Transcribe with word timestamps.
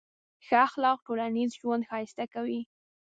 ښه 0.45 0.57
اخلاق 0.67 0.97
ټولنیز 1.07 1.51
ژوند 1.61 1.87
ښایسته 1.89 2.25
کوي. 2.33 2.61